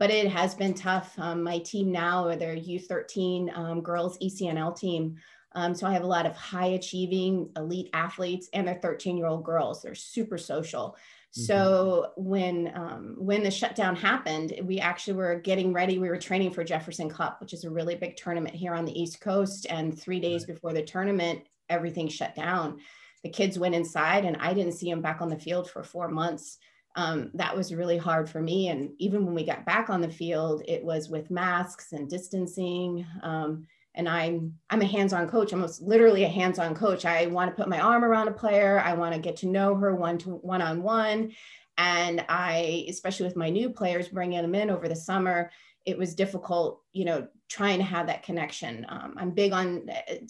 but 0.00 0.10
it 0.10 0.28
has 0.28 0.54
been 0.54 0.72
tough. 0.72 1.12
Um, 1.18 1.42
my 1.42 1.58
team 1.58 1.92
now, 1.92 2.34
they're 2.34 2.56
U13 2.56 3.56
um, 3.56 3.82
girls 3.82 4.18
ECNL 4.18 4.74
team. 4.74 5.16
Um, 5.52 5.74
so 5.74 5.86
I 5.86 5.92
have 5.92 6.04
a 6.04 6.06
lot 6.06 6.26
of 6.26 6.36
high 6.36 6.68
achieving 6.68 7.50
elite 7.56 7.90
athletes 7.92 8.48
and 8.52 8.66
they're 8.66 8.80
13 8.80 9.16
year 9.16 9.26
old 9.26 9.44
girls. 9.44 9.82
They're 9.82 9.94
super 9.94 10.38
social. 10.38 10.96
Mm-hmm. 11.36 11.42
So 11.42 12.12
when 12.16 12.72
um, 12.74 13.14
when 13.18 13.42
the 13.42 13.50
shutdown 13.50 13.96
happened, 13.96 14.54
we 14.64 14.80
actually 14.80 15.14
were 15.14 15.36
getting 15.36 15.72
ready. 15.72 15.98
We 15.98 16.08
were 16.08 16.18
training 16.18 16.52
for 16.52 16.64
Jefferson 16.64 17.08
Cup, 17.08 17.40
which 17.40 17.52
is 17.52 17.64
a 17.64 17.70
really 17.70 17.94
big 17.94 18.16
tournament 18.16 18.54
here 18.54 18.74
on 18.74 18.84
the 18.84 19.00
East 19.00 19.20
Coast. 19.20 19.66
And 19.70 19.98
three 19.98 20.20
days 20.20 20.44
before 20.44 20.72
the 20.72 20.82
tournament, 20.82 21.42
everything 21.68 22.08
shut 22.08 22.34
down. 22.34 22.80
The 23.22 23.30
kids 23.30 23.58
went 23.58 23.74
inside, 23.74 24.24
and 24.24 24.36
I 24.38 24.54
didn't 24.54 24.72
see 24.72 24.90
them 24.90 25.02
back 25.02 25.20
on 25.20 25.28
the 25.28 25.38
field 25.38 25.68
for 25.68 25.84
four 25.84 26.08
months 26.08 26.58
um, 26.96 27.30
that 27.34 27.56
was 27.56 27.74
really 27.74 27.98
hard 27.98 28.28
for 28.28 28.40
me. 28.40 28.68
And 28.68 28.90
even 28.98 29.24
when 29.24 29.34
we 29.34 29.44
got 29.44 29.64
back 29.64 29.90
on 29.90 30.00
the 30.00 30.08
field, 30.10 30.62
it 30.66 30.82
was 30.82 31.08
with 31.08 31.30
masks 31.30 31.92
and 31.92 32.08
distancing. 32.08 33.06
Um, 33.22 33.66
and 33.94 34.08
I'm 34.08 34.54
I'm 34.70 34.82
a 34.82 34.86
hands-on 34.86 35.28
coach. 35.28 35.52
I'm 35.52 35.66
literally 35.80 36.24
a 36.24 36.28
hands-on 36.28 36.74
coach. 36.74 37.04
I 37.04 37.26
want 37.26 37.50
to 37.50 37.56
put 37.56 37.68
my 37.68 37.80
arm 37.80 38.04
around 38.04 38.28
a 38.28 38.32
player. 38.32 38.80
I 38.80 38.94
want 38.94 39.14
to 39.14 39.20
get 39.20 39.36
to 39.38 39.46
know 39.46 39.74
her 39.74 39.94
one 39.94 40.18
to 40.18 40.30
one 40.30 40.62
on 40.62 40.82
one. 40.82 41.32
And 41.78 42.24
I, 42.28 42.84
especially 42.88 43.26
with 43.26 43.36
my 43.36 43.48
new 43.48 43.70
players, 43.70 44.08
bringing 44.08 44.42
them 44.42 44.54
in 44.54 44.70
over 44.70 44.86
the 44.86 44.96
summer, 44.96 45.50
it 45.86 45.96
was 45.96 46.14
difficult, 46.14 46.82
you 46.92 47.06
know, 47.06 47.26
trying 47.48 47.78
to 47.78 47.84
have 47.84 48.06
that 48.06 48.22
connection. 48.22 48.84
Um, 48.88 49.14
I'm 49.16 49.30
big 49.30 49.52
on, 49.52 49.88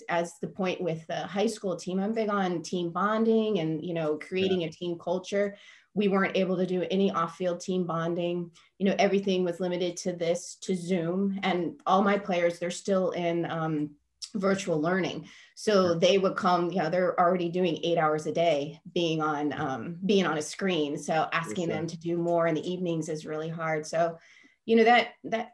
as 0.09 0.35
the 0.41 0.47
point 0.47 0.81
with 0.81 1.05
the 1.09 1.27
high 1.27 1.49
school 1.49 1.77
team, 1.77 1.99
I'm 1.99 2.15
big 2.15 2.29
on 2.29 2.63
team 2.63 2.91
bonding 2.91 3.59
and, 3.59 3.85
you 3.85 3.95
know, 3.95 4.17
creating 4.17 4.61
yeah. 4.61 4.69
a 4.69 4.71
team 4.71 4.97
culture. 4.97 5.57
We 5.95 6.09
weren't 6.09 6.37
able 6.37 6.57
to 6.57 6.67
do 6.67 6.87
any 6.91 7.11
off-field 7.11 7.61
team 7.61 7.85
bonding. 7.85 8.51
You 8.79 8.87
know, 8.87 8.95
everything 8.99 9.45
was 9.45 9.61
limited 9.61 9.97
to 9.99 10.13
this, 10.13 10.57
to 10.63 10.75
Zoom, 10.75 11.39
and 11.43 11.81
all 11.87 12.03
my 12.03 12.19
players, 12.19 12.59
they're 12.59 12.71
still 12.71 13.11
in 13.11 13.51
um, 13.51 13.91
virtual 14.35 14.81
learning. 14.81 15.29
So 15.57 15.95
they 15.95 16.19
would 16.19 16.37
come, 16.37 16.71
you 16.71 16.79
know, 16.79 16.91
they're 16.91 17.19
already 17.19 17.49
doing 17.49 17.81
eight 17.83 17.99
hours 17.99 18.27
a 18.27 18.33
day 18.33 18.81
being 18.95 19.21
on 19.21 19.53
um, 19.53 19.99
being 20.07 20.27
on 20.27 20.39
a 20.39 20.43
screen. 20.43 20.97
So 20.97 21.29
asking 21.33 21.69
them 21.69 21.87
to 21.87 21.99
do 21.99 22.17
more 22.17 22.47
in 22.47 22.55
the 22.55 22.73
evenings 22.73 23.09
is 23.09 23.27
really 23.27 23.49
hard. 23.49 23.87
So, 23.87 24.19
you 24.65 24.77
know, 24.77 24.85
that 24.85 25.09
that 25.25 25.53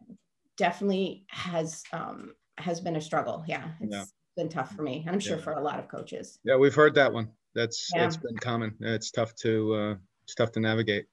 definitely 0.56 1.24
has 1.28 1.82
um, 1.92 2.34
has 2.58 2.80
been 2.80 2.96
a 2.96 3.00
struggle. 3.00 3.44
Yeah, 3.48 3.68
it's 3.80 3.92
yeah. 3.92 4.04
been 4.36 4.48
tough 4.48 4.74
for 4.76 4.82
me, 4.82 5.02
and 5.06 5.14
I'm 5.14 5.20
sure 5.20 5.38
yeah. 5.38 5.42
for 5.42 5.54
a 5.54 5.62
lot 5.62 5.78
of 5.78 5.88
coaches. 5.88 6.38
Yeah, 6.44 6.56
we've 6.56 6.74
heard 6.74 6.94
that 6.94 7.12
one. 7.12 7.30
That's 7.54 7.90
yeah. 7.94 8.02
that's 8.02 8.18
been 8.18 8.36
common. 8.36 8.76
It's 8.80 9.10
tough 9.10 9.34
to 9.36 9.74
uh, 9.74 9.94
it's 10.26 10.34
tough 10.34 10.52
to 10.52 10.60
navigate. 10.60 11.06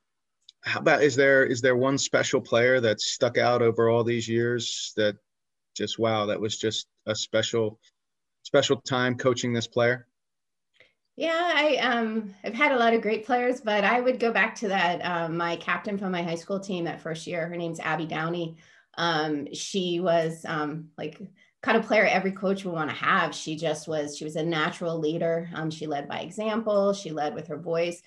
How 0.64 0.80
about 0.80 1.04
is 1.04 1.16
there 1.16 1.46
is 1.46 1.62
there 1.62 1.76
one 1.76 1.98
special 1.98 2.42
player 2.42 2.80
that 2.80 3.00
stuck 3.00 3.38
out 3.38 3.62
over 3.62 3.90
all 3.90 4.04
these 4.04 4.28
years 4.28 4.94
that 4.96 5.16
just 5.76 6.00
wow, 6.00 6.26
that 6.26 6.40
was 6.40 6.58
just 6.58 6.88
a 7.06 7.16
special 7.16 7.80
special 8.44 8.78
time 8.82 9.16
coaching 9.16 9.54
this 9.54 9.68
player? 9.68 10.08
Yeah, 11.16 11.52
I 11.54 11.76
um 11.78 12.34
I've 12.44 12.56
had 12.56 12.72
a 12.72 12.78
lot 12.78 12.94
of 12.94 13.02
great 13.02 13.26
players, 13.26 13.62
but 13.62 13.84
I 13.84 14.00
would 14.00 14.20
go 14.20 14.32
back 14.32 14.56
to 14.56 14.70
that 14.70 15.02
um, 15.02 15.38
my 15.38 15.58
captain 15.58 15.98
from 15.98 16.12
my 16.12 16.24
high 16.24 16.36
school 16.36 16.60
team 16.60 16.86
that 16.86 17.02
first 17.02 17.28
year. 17.28 17.48
Her 17.48 17.56
name's 17.56 17.80
Abby 17.80 18.08
Downey. 18.08 18.58
Um, 18.98 19.48
she 19.54 20.00
was 20.00 20.44
um, 20.46 20.90
like 20.98 21.22
kind 21.62 21.78
of 21.78 21.86
player 21.86 22.06
every 22.06 22.32
coach 22.32 22.66
would 22.66 22.74
want 22.74 22.90
to 22.90 22.96
have. 22.96 23.34
She 23.36 23.56
just 23.56 23.88
was. 23.88 24.18
She 24.18 24.26
was 24.26 24.36
a 24.36 24.44
natural 24.44 25.00
leader. 25.00 25.50
Um, 25.54 25.70
she 25.70 25.88
led 25.88 26.08
by 26.08 26.20
example. 26.20 26.94
She 26.94 27.12
led 27.12 27.36
with 27.36 27.48
her 27.48 27.58
voice, 27.58 28.02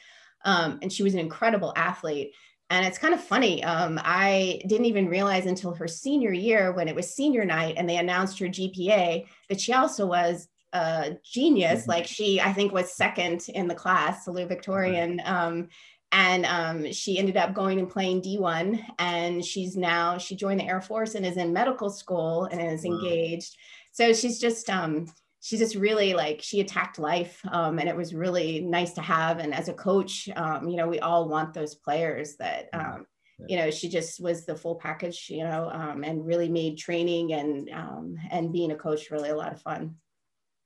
um, 0.47 0.79
and 0.81 0.91
she 0.91 1.03
was 1.03 1.13
an 1.13 1.21
incredible 1.21 1.75
athlete. 1.77 2.33
And 2.71 2.87
it's 2.87 2.99
kind 2.99 3.15
of 3.15 3.23
funny. 3.23 3.63
Um, 3.63 4.01
I 4.03 4.61
didn't 4.67 4.87
even 4.87 5.09
realize 5.09 5.47
until 5.47 5.75
her 5.75 5.87
senior 5.87 6.33
year 6.33 6.73
when 6.73 6.89
it 6.89 6.95
was 6.95 7.15
senior 7.15 7.45
night 7.45 7.75
and 7.77 7.89
they 7.89 7.99
announced 7.99 8.39
her 8.39 8.47
GPA 8.47 9.27
that 9.49 9.61
she 9.61 9.73
also 9.73 10.07
was 10.07 10.49
a 10.73 11.17
genius. 11.23 11.83
Mm-hmm. 11.83 11.91
Like 11.91 12.07
she, 12.07 12.41
I 12.41 12.53
think, 12.53 12.73
was 12.73 12.97
second 12.97 13.47
in 13.51 13.69
the 13.69 13.75
class, 13.75 14.27
salutatorian. 14.27 15.25
Um, 15.29 15.69
and 16.11 16.47
um, 16.47 16.93
she 16.93 17.19
ended 17.19 17.37
up 17.37 17.55
going 17.55 17.79
and 17.79 17.91
playing 17.91 18.23
D1. 18.23 18.83
And 18.99 19.45
she's 19.45 19.77
now, 19.77 20.19
she 20.19 20.35
joined 20.35 20.61
the 20.61 20.67
Air 20.67 20.81
Force 20.81 21.15
and 21.15 21.27
is 21.27 21.37
in 21.37 21.53
medical 21.53 21.91
school 21.91 22.45
and 22.45 22.61
is 22.61 22.85
wow. 22.85 22.95
engaged. 22.95 23.57
So 23.93 24.13
she's 24.13 24.41
just, 24.41 24.69
um, 24.71 25.07
she 25.47 25.57
just 25.57 25.77
really 25.77 26.13
like 26.13 26.43
she 26.43 26.59
attacked 26.59 26.99
life 26.99 27.41
um, 27.53 27.79
and 27.79 27.89
it 27.89 27.97
was 27.97 28.13
really 28.13 28.61
nice 28.63 28.95
to 28.95 29.01
have 29.01 29.39
and 29.39 29.55
as 29.55 29.69
a 29.69 29.73
coach 29.73 30.29
um, 30.35 30.69
you 30.69 30.77
know 30.77 30.89
we 30.89 30.99
all 30.99 31.29
want 31.29 31.55
those 31.55 31.77
players 31.77 32.35
that 32.37 32.69
um, 32.73 33.07
you 33.49 33.57
know 33.57 33.71
she 33.71 33.89
just 33.89 34.21
was 34.21 34.45
the 34.45 34.57
full 34.57 34.75
package 34.75 35.29
you 35.31 35.45
know 35.45 35.71
um, 35.73 36.03
and 36.03 36.27
really 36.27 36.49
made 36.49 36.77
training 36.77 37.33
and 37.33 37.71
um, 37.71 38.17
and 38.33 38.53
being 38.53 38.73
a 38.73 38.77
coach 38.77 39.13
really 39.13 39.29
a 39.29 39.37
lot 39.37 39.53
of 39.53 39.63
fun. 39.63 39.95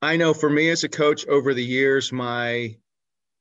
I 0.00 0.16
know 0.16 0.32
for 0.32 0.48
me 0.48 0.70
as 0.70 0.82
a 0.82 0.88
coach 0.88 1.26
over 1.26 1.52
the 1.52 1.64
years 1.64 2.10
my 2.10 2.74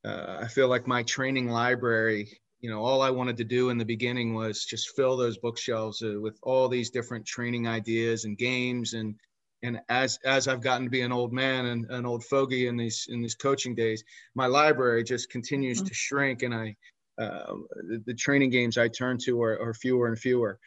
uh, 0.03 0.39
i 0.41 0.47
feel 0.47 0.67
like 0.67 0.87
my 0.87 1.03
training 1.03 1.47
library 1.47 2.37
you 2.59 2.69
know 2.69 2.83
all 2.83 3.01
i 3.01 3.09
wanted 3.09 3.37
to 3.37 3.45
do 3.45 3.69
in 3.69 3.77
the 3.77 3.85
beginning 3.85 4.33
was 4.33 4.65
just 4.65 4.93
fill 4.93 5.15
those 5.15 5.37
bookshelves 5.37 6.03
uh, 6.03 6.19
with 6.19 6.37
all 6.43 6.67
these 6.67 6.89
different 6.89 7.25
training 7.25 7.65
ideas 7.65 8.25
and 8.25 8.37
games 8.37 8.93
and 8.93 9.15
and 9.63 9.79
as 9.89 10.19
as 10.25 10.47
I've 10.47 10.61
gotten 10.61 10.85
to 10.85 10.89
be 10.89 11.01
an 11.01 11.11
old 11.11 11.33
man 11.33 11.65
and 11.67 11.85
an 11.89 12.05
old 12.05 12.23
fogey 12.23 12.67
in 12.67 12.77
these 12.77 13.07
in 13.09 13.21
these 13.21 13.35
coaching 13.35 13.75
days, 13.75 14.03
my 14.35 14.45
library 14.45 15.03
just 15.03 15.29
continues 15.29 15.79
mm-hmm. 15.79 15.87
to 15.87 15.93
shrink, 15.93 16.43
and 16.43 16.53
I 16.53 16.75
uh, 17.19 17.53
the, 17.89 18.01
the, 18.05 18.13
training 18.13 18.49
games 18.49 18.77
I 18.77 18.87
turn 18.87 19.17
to 19.25 19.41
are, 19.41 19.59
are, 19.61 19.73
fewer 19.73 20.07
and 20.07 20.17
fewer. 20.17 20.57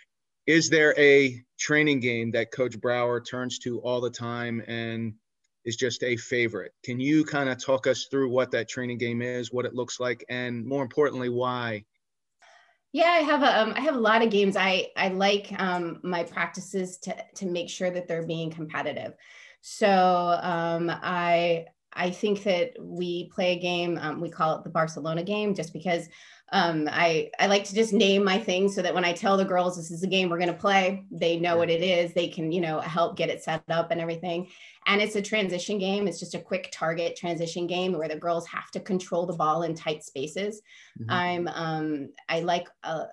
Is 0.46 0.68
there 0.68 0.94
a 0.98 1.42
training 1.58 2.00
game 2.00 2.30
that 2.32 2.52
Coach 2.52 2.78
Brower 2.78 3.22
turns 3.22 3.58
to 3.60 3.80
all 3.80 4.02
the 4.02 4.10
time 4.10 4.62
and 4.66 5.14
is 5.64 5.76
just 5.76 6.02
a 6.02 6.14
favorite? 6.16 6.72
Can 6.84 7.00
you 7.00 7.24
kind 7.24 7.48
of 7.48 7.62
talk 7.62 7.86
us 7.86 8.06
through 8.10 8.28
what 8.28 8.50
that 8.50 8.68
training 8.68 8.98
game 8.98 9.22
is, 9.22 9.50
what 9.50 9.64
it 9.64 9.74
looks 9.74 9.98
like, 9.98 10.26
and 10.28 10.66
more 10.66 10.82
importantly, 10.82 11.30
why? 11.30 11.84
Yeah, 12.92 13.06
I 13.10 13.18
have 13.20 13.42
a 13.42 13.60
um, 13.62 13.72
I 13.74 13.80
have 13.80 13.94
a 13.94 14.00
lot 14.00 14.22
of 14.22 14.30
games. 14.30 14.56
I 14.56 14.88
I 14.96 15.08
like 15.08 15.52
um, 15.58 16.00
my 16.02 16.24
practices 16.24 16.98
to 16.98 17.16
to 17.36 17.46
make 17.46 17.70
sure 17.70 17.90
that 17.90 18.06
they're 18.06 18.26
being 18.26 18.50
competitive. 18.50 19.14
So 19.62 20.38
um, 20.42 20.90
I 20.90 21.66
I 21.94 22.10
think 22.10 22.42
that 22.44 22.72
we 22.80 23.28
play 23.28 23.52
a 23.52 23.58
game. 23.58 23.98
Um, 24.00 24.20
we 24.20 24.30
call 24.30 24.56
it 24.56 24.64
the 24.64 24.70
Barcelona 24.70 25.22
game, 25.22 25.54
just 25.54 25.72
because 25.72 26.08
um, 26.52 26.88
I 26.90 27.30
I 27.38 27.46
like 27.46 27.64
to 27.64 27.74
just 27.74 27.92
name 27.92 28.24
my 28.24 28.38
things 28.38 28.74
so 28.74 28.82
that 28.82 28.94
when 28.94 29.04
I 29.04 29.12
tell 29.12 29.36
the 29.36 29.44
girls 29.44 29.76
this 29.76 29.90
is 29.90 30.02
a 30.02 30.06
game 30.06 30.28
we're 30.28 30.38
going 30.38 30.52
to 30.52 30.54
play, 30.54 31.04
they 31.10 31.38
know 31.38 31.56
what 31.56 31.70
it 31.70 31.82
is. 31.82 32.12
They 32.12 32.28
can 32.28 32.52
you 32.52 32.60
know 32.60 32.80
help 32.80 33.16
get 33.16 33.30
it 33.30 33.42
set 33.42 33.62
up 33.70 33.90
and 33.90 34.00
everything. 34.00 34.48
And 34.86 35.00
it's 35.00 35.16
a 35.16 35.22
transition 35.22 35.78
game. 35.78 36.08
It's 36.08 36.20
just 36.20 36.34
a 36.34 36.40
quick 36.40 36.68
target 36.72 37.16
transition 37.16 37.66
game 37.66 37.92
where 37.92 38.08
the 38.08 38.16
girls 38.16 38.46
have 38.48 38.70
to 38.72 38.80
control 38.80 39.26
the 39.26 39.36
ball 39.36 39.62
in 39.62 39.74
tight 39.74 40.04
spaces. 40.04 40.60
Mm-hmm. 41.00 41.10
I'm 41.10 41.48
um, 41.48 42.08
I 42.28 42.40
like 42.40 42.68
uh, 42.84 43.04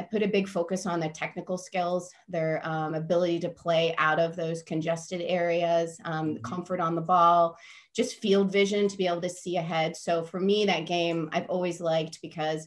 I 0.00 0.04
put 0.04 0.22
a 0.22 0.28
big 0.28 0.48
focus 0.48 0.86
on 0.86 0.98
their 0.98 1.10
technical 1.10 1.58
skills, 1.58 2.10
their 2.26 2.66
um, 2.66 2.94
ability 2.94 3.38
to 3.40 3.50
play 3.50 3.94
out 3.98 4.18
of 4.18 4.34
those 4.34 4.62
congested 4.62 5.20
areas, 5.20 6.00
um, 6.06 6.34
mm-hmm. 6.34 6.42
comfort 6.42 6.80
on 6.80 6.94
the 6.94 7.02
ball, 7.02 7.58
just 7.94 8.16
field 8.16 8.50
vision 8.50 8.88
to 8.88 8.96
be 8.96 9.06
able 9.06 9.20
to 9.20 9.28
see 9.28 9.58
ahead. 9.58 9.94
So 9.94 10.24
for 10.24 10.40
me, 10.40 10.64
that 10.64 10.86
game 10.86 11.28
I've 11.32 11.50
always 11.50 11.82
liked 11.82 12.22
because 12.22 12.66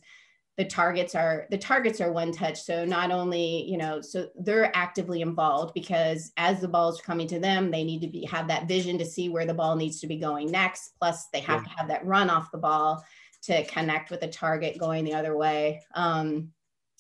the 0.58 0.66
targets 0.66 1.16
are 1.16 1.48
the 1.50 1.58
targets 1.58 2.00
are 2.00 2.12
one 2.12 2.32
touch 2.32 2.62
so 2.62 2.86
not 2.86 3.10
only 3.10 3.68
you 3.68 3.76
know 3.76 4.02
so 4.02 4.28
they're 4.42 4.70
actively 4.76 5.22
involved 5.22 5.74
because 5.74 6.32
as 6.38 6.62
the 6.62 6.68
ball 6.68 6.90
is 6.90 7.02
coming 7.02 7.28
to 7.28 7.40
them 7.40 7.72
they 7.72 7.84
need 7.84 8.02
to 8.02 8.08
be 8.08 8.24
have 8.24 8.48
that 8.48 8.68
vision 8.68 8.96
to 8.96 9.04
see 9.04 9.30
where 9.30 9.48
the 9.48 9.54
ball 9.56 9.76
needs 9.76 10.00
to 10.00 10.06
be 10.06 10.16
going 10.16 10.52
next 10.52 10.92
plus 11.00 11.26
they 11.34 11.40
have 11.40 11.64
yeah. 11.64 11.70
to 11.70 11.70
have 11.76 11.88
that 11.88 12.06
run 12.06 12.30
off 12.30 12.52
the 12.52 12.58
ball 12.60 13.04
to 13.42 13.66
connect 13.66 14.12
with 14.12 14.20
the 14.20 14.28
target 14.28 14.78
going 14.78 15.04
the 15.04 15.16
other 15.16 15.36
way 15.36 15.82
um, 15.96 16.52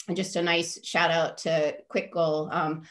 and 0.08 0.18
just 0.18 0.36
a 0.36 0.42
nice 0.42 0.84
shout 0.86 1.12
out 1.12 1.38
to 1.40 1.76
Kwik 1.90 2.12
Goal 2.12 2.50
um, 2.52 2.84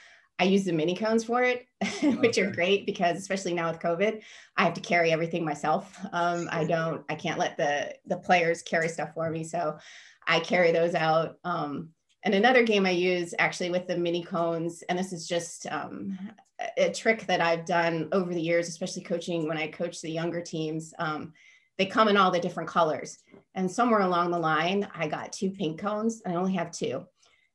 I 0.42 0.47
use 0.47 0.64
the 0.64 0.73
mini 0.73 0.97
cones 0.97 1.23
for 1.23 1.45
it, 1.45 1.66
which 2.21 2.37
are 2.37 2.50
great 2.50 2.85
because 2.85 3.16
especially 3.16 3.54
now 3.54 3.71
with 3.71 3.81
COVID, 3.81 4.23
I 4.57 4.64
have 4.64 4.75
to 4.75 4.81
carry 4.81 5.12
everything 5.12 5.45
myself. 5.45 5.97
Um, 6.12 6.49
I 6.50 6.64
don't, 6.64 7.04
I 7.09 7.14
can't 7.14 7.38
let 7.38 7.57
the 7.57 7.95
the 8.07 8.16
players 8.16 8.61
carry 8.62 8.88
stuff 8.88 9.14
for 9.14 9.31
me. 9.31 9.45
So 9.45 9.78
I 10.26 10.40
carry 10.40 10.73
those 10.73 10.97
out. 10.97 11.37
Um, 11.45 11.90
and 12.25 12.35
another 12.35 12.64
game 12.64 12.87
I 12.87 12.90
use 12.90 13.35
actually 13.38 13.71
with 13.71 13.87
the 13.87 13.97
mini 13.97 14.25
cones, 14.25 14.83
and 14.88 14.99
this 14.99 15.12
is 15.12 15.28
just 15.28 15.66
um, 15.71 16.19
a, 16.61 16.87
a 16.87 16.92
trick 16.92 17.25
that 17.26 17.40
I've 17.40 17.64
done 17.64 18.09
over 18.11 18.35
the 18.35 18.40
years, 18.40 18.69
especially 18.69 19.02
coaching 19.02 19.47
when 19.47 19.59
I 19.59 19.69
coach 19.69 20.00
the 20.00 20.11
younger 20.11 20.40
teams. 20.40 20.92
Um, 20.99 21.35
they 21.79 21.87
come 21.87 22.09
in 22.09 22.17
all 22.17 22.31
the 22.31 22.41
different 22.41 22.69
colors. 22.69 23.19
And 23.55 23.71
somewhere 23.71 24.00
along 24.00 24.31
the 24.31 24.38
line, 24.38 24.88
I 24.95 25.09
got 25.09 25.33
two 25.33 25.50
pink 25.50 25.81
cones. 25.81 26.23
I 26.26 26.35
only 26.35 26.55
have 26.55 26.71
two. 26.71 27.07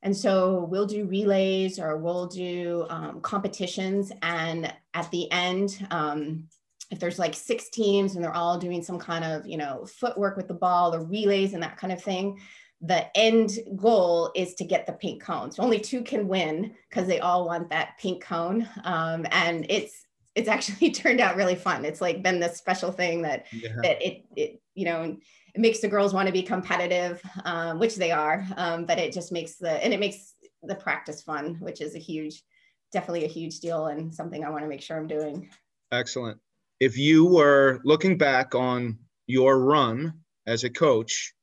And 0.03 0.15
so 0.15 0.67
we'll 0.69 0.85
do 0.85 1.05
relays 1.05 1.79
or 1.79 1.97
we'll 1.97 2.27
do 2.27 2.85
um, 2.89 3.21
competitions. 3.21 4.11
And 4.21 4.73
at 4.93 5.09
the 5.11 5.31
end, 5.31 5.85
um, 5.91 6.47
if 6.91 6.99
there's 6.99 7.19
like 7.19 7.33
six 7.33 7.69
teams 7.69 8.15
and 8.15 8.23
they're 8.23 8.33
all 8.33 8.57
doing 8.57 8.83
some 8.83 8.99
kind 8.99 9.25
of, 9.25 9.47
you 9.47 9.57
know, 9.57 9.85
footwork 9.85 10.37
with 10.37 10.47
the 10.47 10.53
ball 10.53 10.93
or 10.93 11.03
relays 11.05 11.53
and 11.53 11.63
that 11.63 11.77
kind 11.77 11.91
of 11.91 12.01
thing, 12.01 12.39
the 12.81 13.05
end 13.17 13.57
goal 13.75 14.31
is 14.35 14.53
to 14.55 14.63
get 14.63 14.85
the 14.85 14.93
pink 14.93 15.21
cone. 15.21 15.51
So 15.51 15.63
only 15.63 15.79
two 15.79 16.03
can 16.03 16.27
win 16.27 16.75
because 16.89 17.07
they 17.07 17.19
all 17.19 17.45
want 17.45 17.69
that 17.71 17.97
pink 17.99 18.23
cone. 18.23 18.67
Um, 18.83 19.25
and 19.31 19.65
it's 19.69 20.06
it's 20.37 20.47
actually 20.47 20.91
turned 21.01 21.19
out 21.19 21.35
really 21.35 21.55
fun. 21.55 21.83
It's 21.83 22.01
like 22.01 22.23
been 22.23 22.39
this 22.39 22.57
special 22.57 22.91
thing 22.91 23.21
that 23.23 23.47
yeah. 23.51 23.75
that 23.83 24.01
it 24.01 24.25
it 24.35 24.61
you 24.75 24.85
know 24.85 25.17
it 25.55 25.59
makes 25.59 25.79
the 25.79 25.87
girls 25.87 26.13
want 26.13 26.27
to 26.27 26.33
be 26.33 26.43
competitive, 26.43 27.21
um, 27.43 27.79
which 27.79 27.95
they 27.95 28.11
are. 28.11 28.45
Um, 28.55 28.85
but 28.85 28.99
it 28.99 29.11
just 29.11 29.31
makes 29.31 29.55
the 29.55 29.83
and 29.83 29.93
it 29.93 29.99
makes 29.99 30.35
the 30.63 30.75
practice 30.75 31.21
fun, 31.21 31.57
which 31.59 31.81
is 31.81 31.95
a 31.95 31.99
huge, 31.99 32.43
definitely 32.91 33.25
a 33.25 33.29
huge 33.29 33.59
deal 33.59 33.87
and 33.87 34.13
something 34.13 34.45
I 34.45 34.49
want 34.49 34.63
to 34.63 34.69
make 34.69 34.81
sure 34.81 34.97
I'm 34.97 35.07
doing. 35.07 35.49
Excellent 35.91 36.39
if 36.79 36.97
you 36.97 37.25
were 37.25 37.79
looking 37.83 38.17
back 38.17 38.53
on 38.53 38.97
your 39.25 39.59
run 39.59 40.13
as 40.45 40.63
a 40.63 40.69
coach, 40.69 41.33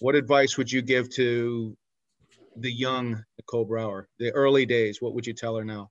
what 0.00 0.14
advice 0.14 0.56
would 0.56 0.70
you 0.70 0.82
give 0.82 1.10
to 1.10 1.76
the 2.56 2.72
young 2.72 3.22
Nicole 3.38 3.64
Brower, 3.64 4.08
the 4.18 4.30
early 4.32 4.66
days? 4.66 5.00
What 5.00 5.14
would 5.14 5.26
you 5.26 5.34
tell 5.34 5.56
her 5.56 5.64
now? 5.64 5.90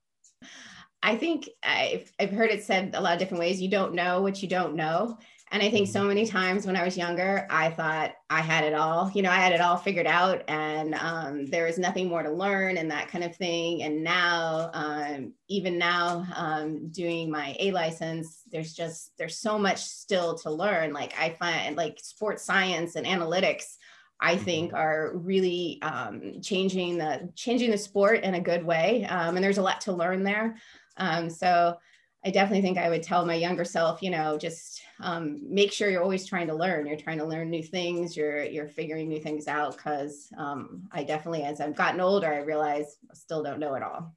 I 1.02 1.16
think 1.16 1.48
I've, 1.62 2.10
I've 2.18 2.30
heard 2.30 2.50
it 2.50 2.64
said 2.64 2.94
a 2.94 3.00
lot 3.00 3.12
of 3.12 3.18
different 3.18 3.40
ways. 3.40 3.60
You 3.60 3.68
don't 3.68 3.94
know 3.94 4.22
what 4.22 4.42
you 4.42 4.48
don't 4.48 4.74
know. 4.74 5.18
And 5.52 5.62
I 5.62 5.70
think 5.70 5.86
so 5.86 6.00
mm-hmm. 6.00 6.08
many 6.08 6.26
times 6.26 6.66
when 6.66 6.76
I 6.76 6.84
was 6.84 6.96
younger, 6.96 7.46
I 7.48 7.70
thought 7.70 8.14
I 8.28 8.40
had 8.40 8.64
it 8.64 8.74
all. 8.74 9.10
You 9.14 9.22
know, 9.22 9.30
I 9.30 9.36
had 9.36 9.52
it 9.52 9.60
all 9.60 9.76
figured 9.76 10.06
out, 10.06 10.42
and 10.48 10.94
um, 10.94 11.46
there 11.46 11.66
was 11.66 11.78
nothing 11.78 12.08
more 12.08 12.24
to 12.24 12.30
learn 12.30 12.78
and 12.78 12.90
that 12.90 13.08
kind 13.08 13.22
of 13.22 13.36
thing. 13.36 13.84
And 13.84 14.02
now, 14.02 14.70
um, 14.74 15.34
even 15.48 15.78
now, 15.78 16.26
um, 16.34 16.88
doing 16.88 17.30
my 17.30 17.56
A 17.60 17.70
license, 17.70 18.42
there's 18.50 18.74
just 18.74 19.12
there's 19.18 19.38
so 19.38 19.56
much 19.56 19.84
still 19.84 20.34
to 20.38 20.50
learn. 20.50 20.92
Like 20.92 21.14
I 21.16 21.30
find 21.38 21.76
like 21.76 22.00
sports 22.02 22.44
science 22.44 22.96
and 22.96 23.06
analytics. 23.06 23.76
I 24.20 24.36
think 24.36 24.70
mm-hmm. 24.70 24.78
are 24.78 25.12
really 25.14 25.80
um, 25.82 26.40
changing 26.42 26.98
the 26.98 27.30
changing 27.36 27.70
the 27.70 27.78
sport 27.78 28.24
in 28.24 28.34
a 28.34 28.40
good 28.40 28.64
way, 28.64 29.04
um, 29.04 29.36
and 29.36 29.44
there's 29.44 29.58
a 29.58 29.62
lot 29.62 29.82
to 29.82 29.92
learn 29.92 30.24
there. 30.24 30.56
Um, 30.96 31.30
so 31.30 31.76
I 32.24 32.30
definitely 32.30 32.62
think 32.62 32.76
I 32.76 32.88
would 32.88 33.04
tell 33.04 33.24
my 33.24 33.34
younger 33.34 33.64
self, 33.64 34.02
you 34.02 34.10
know, 34.10 34.36
just 34.36 34.82
um, 35.00 35.40
make 35.48 35.72
sure 35.72 35.88
you're 35.88 36.02
always 36.02 36.26
trying 36.26 36.48
to 36.48 36.54
learn. 36.54 36.86
You're 36.86 36.96
trying 36.96 37.18
to 37.18 37.24
learn 37.24 37.50
new 37.50 37.62
things. 37.62 38.16
You're 38.16 38.42
you're 38.44 38.68
figuring 38.68 39.08
new 39.08 39.20
things 39.20 39.46
out. 39.46 39.76
Because 39.76 40.28
um, 40.36 40.88
I 40.90 41.04
definitely, 41.04 41.44
as 41.44 41.60
I've 41.60 41.76
gotten 41.76 42.00
older, 42.00 42.32
I 42.32 42.38
realize 42.38 42.96
I 43.08 43.14
still 43.14 43.44
don't 43.44 43.60
know 43.60 43.74
it 43.74 43.82
all. 43.84 44.12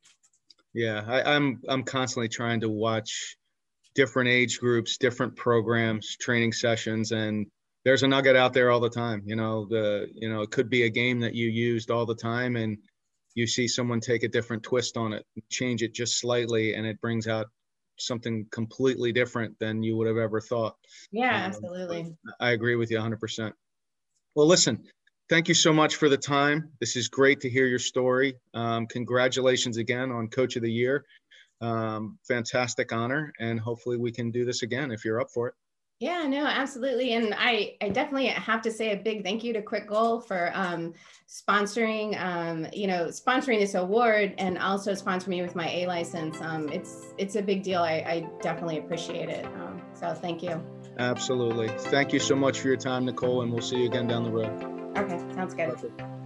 Yeah, 0.74 1.04
I, 1.08 1.36
I'm 1.36 1.62
I'm 1.68 1.84
constantly 1.84 2.30
trying 2.30 2.62
to 2.62 2.70
watch 2.70 3.38
different 3.94 4.30
age 4.30 4.60
groups, 4.60 4.98
different 4.98 5.36
programs, 5.36 6.16
training 6.18 6.54
sessions, 6.54 7.12
and 7.12 7.46
there's 7.86 8.04
a 8.04 8.08
nugget 8.08 8.36
out 8.36 8.54
there 8.54 8.72
all 8.72 8.80
the 8.80 8.90
time. 8.90 9.22
You 9.26 9.36
know, 9.36 9.66
the 9.66 10.08
you 10.16 10.30
know 10.30 10.42
it 10.42 10.50
could 10.50 10.70
be 10.70 10.84
a 10.84 10.90
game 10.90 11.20
that 11.20 11.36
you 11.36 11.48
used 11.48 11.92
all 11.92 12.08
the 12.08 12.16
time, 12.16 12.56
and 12.56 12.78
you 13.40 13.48
see 13.48 13.68
someone 13.68 14.00
take 14.00 14.24
a 14.24 14.28
different 14.28 14.64
twist 14.64 14.98
on 14.98 15.14
it, 15.14 15.26
change 15.50 15.82
it 15.82 15.94
just 15.94 16.20
slightly, 16.20 16.76
and 16.76 16.86
it 16.86 17.00
brings 17.02 17.28
out 17.28 17.48
something 17.98 18.46
completely 18.52 19.12
different 19.12 19.58
than 19.60 19.82
you 19.82 19.96
would 19.98 20.08
have 20.08 20.18
ever 20.18 20.42
thought. 20.42 20.76
Yeah, 21.12 21.36
um, 21.36 21.42
absolutely. 21.42 22.16
I 22.40 22.52
agree 22.52 22.76
with 22.76 22.92
you 22.92 22.98
100%. 22.98 23.54
Well, 24.36 24.48
listen, 24.48 24.84
thank 25.30 25.48
you 25.48 25.54
so 25.54 25.72
much 25.72 25.96
for 25.96 26.10
the 26.10 26.18
time. 26.18 26.70
This 26.80 26.96
is 26.96 27.08
great 27.08 27.40
to 27.42 27.50
hear 27.50 27.66
your 27.66 27.80
story. 27.80 28.36
Um, 28.54 28.86
congratulations 28.88 29.78
again 29.78 30.12
on 30.12 30.28
Coach 30.28 30.56
of 30.56 30.62
the 30.62 30.72
Year. 30.72 31.06
Um, 31.62 32.18
fantastic 32.28 32.94
honor, 32.94 33.34
and 33.40 33.60
hopefully 33.60 33.98
we 33.98 34.12
can 34.12 34.32
do 34.32 34.46
this 34.46 34.64
again 34.64 34.92
if 34.92 35.04
you're 35.04 35.20
up 35.20 35.30
for 35.34 35.48
it. 35.48 35.54
Yeah, 36.00 36.26
no, 36.28 36.46
absolutely. 36.46 37.14
And 37.14 37.36
I, 37.38 37.76
I 37.82 37.90
definitely 37.90 38.28
have 38.28 38.62
to 38.62 38.72
say 38.72 38.94
a 38.94 38.96
big 38.96 39.22
thank 39.22 39.44
you 39.44 39.52
to 39.52 39.62
Kwik 39.62 39.86
Goal 39.88 40.22
for 40.22 40.50
um, 40.54 40.94
sponsoring, 41.28 42.18
um, 42.22 42.68
you 42.72 42.88
know, 42.88 43.08
sponsoring 43.08 43.60
this 43.60 43.76
award 43.76 44.34
and 44.38 44.58
also 44.58 44.94
sponsoring 44.94 45.28
me 45.30 45.42
with 45.42 45.56
my 45.56 45.70
A 45.70 45.88
license. 45.88 46.40
Um, 46.40 46.70
it's, 46.70 47.14
it's 47.18 47.36
a 47.36 47.42
big 47.42 47.64
deal. 47.64 47.82
I, 47.82 47.96
I 48.08 48.30
definitely 48.42 48.78
appreciate 48.78 49.28
it. 49.28 49.46
Um, 49.46 49.82
so 49.94 50.14
thank 50.14 50.42
you. 50.42 50.62
Absolutely. 51.00 51.68
Thank 51.68 52.14
you 52.14 52.20
so 52.20 52.36
much 52.36 52.62
for 52.62 52.70
your 52.70 52.78
time, 52.78 53.04
Nicole, 53.04 53.42
and 53.42 53.52
we'll 53.52 53.62
see 53.62 53.80
you 53.80 53.88
again 53.88 54.08
down 54.08 54.24
the 54.24 54.32
road. 54.32 54.98
Okay, 54.98 55.18
sounds 55.34 55.54
good. 55.54 55.70
Perfect. 55.70 56.19